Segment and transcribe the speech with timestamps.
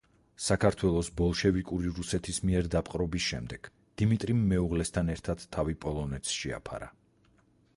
[0.43, 3.69] საქართველოს ბოლშევიკური რუსეთის მიერ დაპყრობის შემდეგ
[4.03, 6.91] დიმიტრიმ მეუღლესთან ერთად თავი პოლონეთს შეაფარა.